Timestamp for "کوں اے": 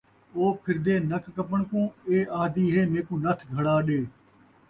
1.69-2.17